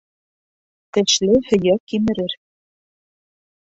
[0.95, 2.39] Тешле һөйәк кимерер